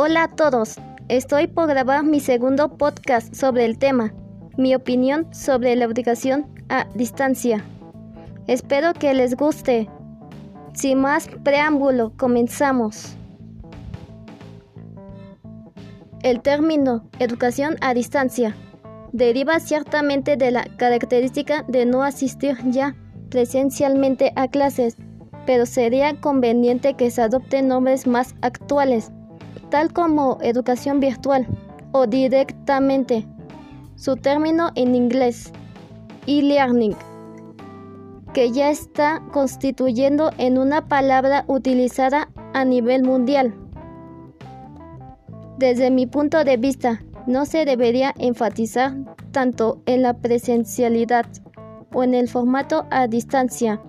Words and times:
Hola 0.00 0.22
a 0.22 0.28
todos, 0.28 0.76
estoy 1.08 1.48
por 1.48 1.66
grabar 1.66 2.04
mi 2.04 2.20
segundo 2.20 2.68
podcast 2.76 3.34
sobre 3.34 3.64
el 3.64 3.78
tema, 3.78 4.14
mi 4.56 4.72
opinión 4.76 5.26
sobre 5.34 5.74
la 5.74 5.86
educación 5.86 6.46
a 6.68 6.86
distancia. 6.94 7.64
Espero 8.46 8.94
que 8.94 9.12
les 9.12 9.34
guste. 9.34 9.88
Sin 10.72 11.00
más 11.00 11.28
preámbulo, 11.42 12.12
comenzamos. 12.16 13.16
El 16.22 16.42
término 16.42 17.10
educación 17.18 17.74
a 17.80 17.92
distancia 17.92 18.54
deriva 19.10 19.58
ciertamente 19.58 20.36
de 20.36 20.52
la 20.52 20.64
característica 20.76 21.64
de 21.66 21.86
no 21.86 22.04
asistir 22.04 22.56
ya 22.70 22.94
presencialmente 23.30 24.32
a 24.36 24.46
clases, 24.46 24.96
pero 25.44 25.66
sería 25.66 26.20
conveniente 26.20 26.94
que 26.94 27.10
se 27.10 27.22
adopten 27.22 27.66
nombres 27.66 28.06
más 28.06 28.36
actuales, 28.42 29.10
tal 29.70 29.92
como 29.92 30.38
educación 30.40 31.00
virtual 31.00 31.46
o 31.92 32.06
directamente. 32.06 33.26
Su 33.96 34.16
término 34.16 34.70
en 34.74 34.94
inglés, 34.94 35.52
e-learning, 36.26 36.94
que 38.32 38.52
ya 38.52 38.70
está 38.70 39.22
constituyendo 39.32 40.30
en 40.38 40.58
una 40.58 40.86
palabra 40.86 41.44
utilizada 41.48 42.28
a 42.54 42.64
nivel 42.64 43.02
mundial. 43.02 43.54
Desde 45.58 45.90
mi 45.90 46.06
punto 46.06 46.44
de 46.44 46.56
vista, 46.56 47.02
no 47.26 47.44
se 47.44 47.64
debería 47.64 48.14
enfatizar 48.18 48.94
tanto 49.32 49.82
en 49.86 50.02
la 50.02 50.14
presencialidad 50.14 51.26
o 51.92 52.02
en 52.02 52.14
el 52.14 52.28
formato 52.28 52.86
a 52.90 53.08
distancia. 53.08 53.82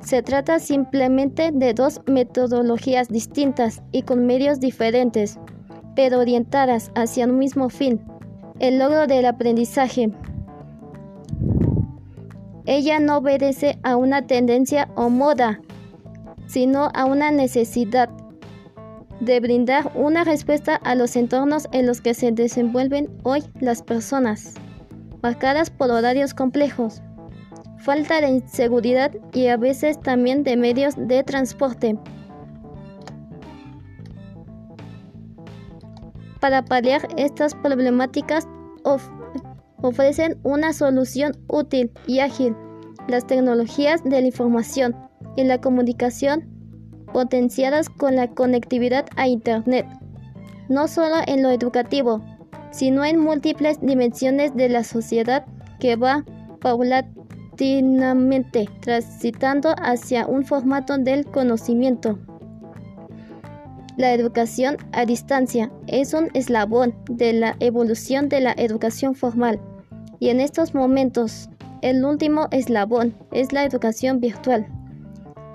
Se 0.00 0.22
trata 0.22 0.58
simplemente 0.58 1.50
de 1.52 1.74
dos 1.74 2.00
metodologías 2.06 3.08
distintas 3.08 3.82
y 3.92 4.02
con 4.02 4.26
medios 4.26 4.60
diferentes, 4.60 5.38
pero 5.96 6.20
orientadas 6.20 6.92
hacia 6.94 7.26
un 7.26 7.38
mismo 7.38 7.68
fin, 7.68 8.00
el 8.60 8.78
logro 8.78 9.06
del 9.06 9.26
aprendizaje. 9.26 10.12
Ella 12.66 13.00
no 13.00 13.18
obedece 13.18 13.78
a 13.82 13.96
una 13.96 14.26
tendencia 14.26 14.88
o 14.94 15.08
moda, 15.08 15.60
sino 16.46 16.90
a 16.94 17.04
una 17.04 17.30
necesidad 17.30 18.08
de 19.20 19.40
brindar 19.40 19.92
una 19.94 20.24
respuesta 20.24 20.76
a 20.76 20.94
los 20.94 21.16
entornos 21.16 21.68
en 21.72 21.86
los 21.86 22.00
que 22.00 22.14
se 22.14 22.32
desenvuelven 22.32 23.08
hoy 23.22 23.42
las 23.60 23.82
personas, 23.82 24.54
marcadas 25.22 25.70
por 25.70 25.90
horarios 25.90 26.34
complejos, 26.34 27.02
falta 27.86 28.20
de 28.20 28.42
seguridad 28.48 29.12
y 29.32 29.46
a 29.46 29.56
veces 29.56 30.00
también 30.00 30.42
de 30.42 30.56
medios 30.56 30.94
de 30.96 31.22
transporte. 31.22 31.96
Para 36.40 36.64
paliar 36.64 37.06
estas 37.16 37.54
problemáticas 37.54 38.48
ofrecen 39.82 40.36
una 40.42 40.72
solución 40.72 41.36
útil 41.46 41.92
y 42.08 42.18
ágil. 42.18 42.56
Las 43.06 43.24
tecnologías 43.24 44.02
de 44.02 44.20
la 44.20 44.26
información 44.26 44.96
y 45.36 45.44
la 45.44 45.60
comunicación 45.60 46.44
potenciadas 47.12 47.88
con 47.88 48.16
la 48.16 48.26
conectividad 48.26 49.06
a 49.14 49.28
Internet, 49.28 49.86
no 50.68 50.88
solo 50.88 51.14
en 51.28 51.40
lo 51.40 51.50
educativo, 51.50 52.20
sino 52.72 53.04
en 53.04 53.20
múltiples 53.20 53.78
dimensiones 53.80 54.56
de 54.56 54.70
la 54.70 54.82
sociedad 54.82 55.46
que 55.78 55.94
va 55.94 56.24
paulatinamente 57.56 58.68
transitando 58.80 59.74
hacia 59.78 60.26
un 60.26 60.44
formato 60.44 60.98
del 60.98 61.24
conocimiento. 61.26 62.18
La 63.96 64.12
educación 64.12 64.76
a 64.92 65.06
distancia 65.06 65.70
es 65.86 66.12
un 66.12 66.28
eslabón 66.34 66.94
de 67.08 67.32
la 67.32 67.56
evolución 67.60 68.28
de 68.28 68.40
la 68.40 68.52
educación 68.52 69.14
formal 69.14 69.58
y 70.20 70.28
en 70.28 70.40
estos 70.40 70.74
momentos 70.74 71.48
el 71.80 72.04
último 72.04 72.48
eslabón 72.50 73.14
es 73.32 73.52
la 73.52 73.64
educación 73.64 74.20
virtual. 74.20 74.66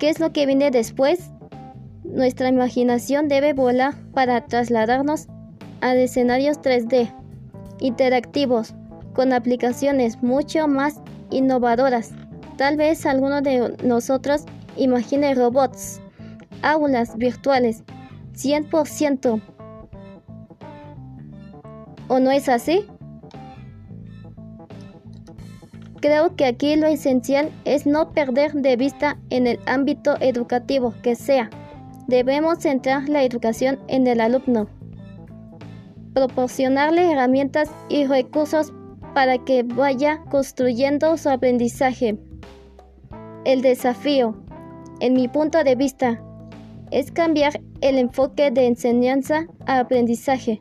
¿Qué 0.00 0.08
es 0.08 0.18
lo 0.18 0.32
que 0.32 0.46
viene 0.46 0.72
después? 0.72 1.30
Nuestra 2.02 2.48
imaginación 2.48 3.28
debe 3.28 3.52
volar 3.52 3.94
para 4.12 4.44
trasladarnos 4.46 5.28
a 5.80 5.94
escenarios 5.94 6.60
3D, 6.60 7.12
interactivos, 7.78 8.74
con 9.14 9.32
aplicaciones 9.32 10.22
mucho 10.22 10.66
más 10.66 11.00
innovadoras. 11.32 12.12
Tal 12.56 12.76
vez 12.76 13.06
alguno 13.06 13.42
de 13.42 13.76
nosotros 13.82 14.44
imagine 14.76 15.34
robots, 15.34 16.00
aulas 16.62 17.16
virtuales, 17.16 17.82
100%. 18.34 19.42
¿O 22.08 22.20
no 22.20 22.30
es 22.30 22.48
así? 22.48 22.86
Creo 26.00 26.36
que 26.36 26.46
aquí 26.46 26.76
lo 26.76 26.86
esencial 26.86 27.50
es 27.64 27.86
no 27.86 28.12
perder 28.12 28.52
de 28.52 28.76
vista 28.76 29.18
en 29.30 29.46
el 29.46 29.58
ámbito 29.66 30.16
educativo 30.20 30.92
que 31.02 31.14
sea 31.14 31.48
Debemos 32.08 32.58
centrar 32.58 33.08
la 33.08 33.22
educación 33.22 33.78
en 33.86 34.06
el 34.06 34.20
alumno, 34.20 34.66
proporcionarle 36.14 37.12
herramientas 37.12 37.70
y 37.88 38.06
recursos 38.06 38.72
para 39.14 39.38
que 39.38 39.62
vaya 39.62 40.22
construyendo 40.30 41.16
su 41.16 41.28
aprendizaje. 41.28 42.18
El 43.44 43.62
desafío, 43.62 44.36
en 45.00 45.14
mi 45.14 45.28
punto 45.28 45.62
de 45.64 45.74
vista, 45.74 46.22
es 46.90 47.10
cambiar 47.10 47.60
el 47.80 47.98
enfoque 47.98 48.50
de 48.50 48.66
enseñanza 48.66 49.46
a 49.66 49.80
aprendizaje, 49.80 50.60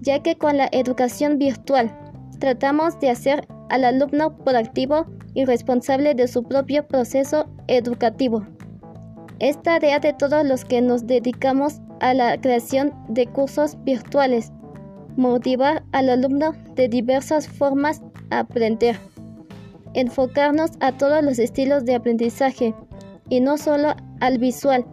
ya 0.00 0.22
que 0.22 0.36
con 0.36 0.56
la 0.56 0.68
educación 0.72 1.38
virtual 1.38 1.96
tratamos 2.40 2.98
de 3.00 3.10
hacer 3.10 3.46
al 3.68 3.84
alumno 3.84 4.36
proactivo 4.38 5.06
y 5.34 5.44
responsable 5.44 6.14
de 6.14 6.28
su 6.28 6.42
propio 6.42 6.86
proceso 6.86 7.46
educativo. 7.68 8.46
Es 9.38 9.62
tarea 9.62 9.98
de 9.98 10.14
todos 10.14 10.46
los 10.46 10.64
que 10.64 10.80
nos 10.80 11.06
dedicamos 11.06 11.80
a 12.00 12.14
la 12.14 12.40
creación 12.40 12.92
de 13.08 13.26
cursos 13.26 13.76
virtuales, 13.84 14.50
motivar 15.16 15.84
al 15.92 16.10
alumno 16.10 16.52
de 16.74 16.88
diversas 16.88 17.48
formas 17.48 18.02
a 18.30 18.40
aprender, 18.40 18.98
enfocarnos 19.94 20.72
a 20.80 20.92
todos 20.92 21.24
los 21.24 21.38
estilos 21.38 21.84
de 21.84 21.94
aprendizaje 21.94 22.74
y 23.28 23.40
no 23.40 23.58
solo 23.58 23.94
al 24.20 24.38
visual. 24.38 24.84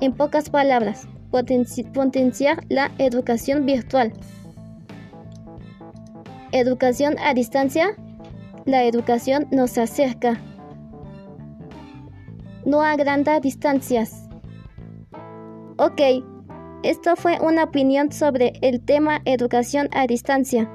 En 0.00 0.12
pocas 0.12 0.50
palabras, 0.50 1.08
potenciar 1.30 2.64
la 2.68 2.90
educación 2.98 3.66
virtual. 3.66 4.12
Educación 6.52 7.16
a 7.18 7.34
distancia. 7.34 7.96
La 8.66 8.84
educación 8.84 9.46
nos 9.50 9.76
acerca 9.76 10.40
no 12.64 12.82
agranda 12.82 13.40
distancias. 13.40 14.28
Ok, 15.76 16.00
esto 16.84 17.16
fue 17.16 17.38
una 17.40 17.64
opinión 17.64 18.12
sobre 18.12 18.52
el 18.60 18.84
tema 18.84 19.22
educación 19.24 19.88
a 19.92 20.06
distancia. 20.06 20.70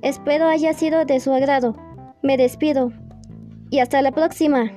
Espero 0.00 0.48
haya 0.48 0.72
sido 0.72 1.04
de 1.04 1.20
su 1.20 1.32
agrado. 1.32 1.76
Me 2.22 2.38
despido 2.38 2.92
y 3.68 3.80
hasta 3.80 4.00
la 4.00 4.12
próxima. 4.12 4.72